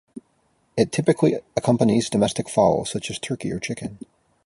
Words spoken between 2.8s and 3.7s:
such as turkey or